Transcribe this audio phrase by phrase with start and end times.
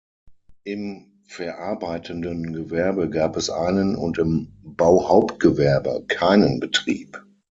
[0.63, 7.23] Im verarbeitenden Gewerbe gab es einen und im Bauhauptgewerbe keinen Betrieb.